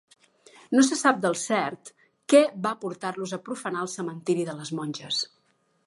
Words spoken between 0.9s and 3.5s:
sap del cert què va portar-los a